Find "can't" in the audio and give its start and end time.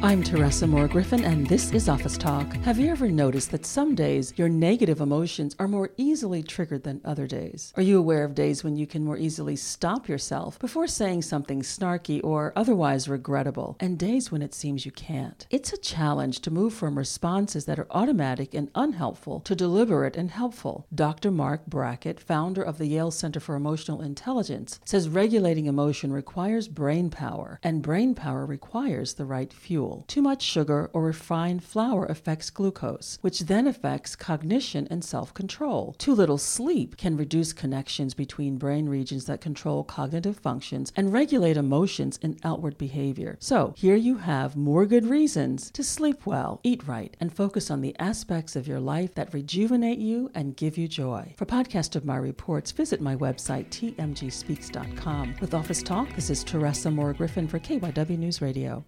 14.92-15.48